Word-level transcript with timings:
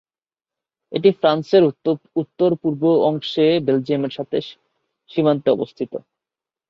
এটি 0.91 1.09
ফ্রান্সের 1.19 1.63
উত্তর-পূর্ব 2.21 2.81
অংশে 3.09 3.45
বেলজিয়ামের 3.67 4.13
সাথে 4.17 4.37
সীমান্তে 5.09 5.49
অবস্থিত। 5.51 5.91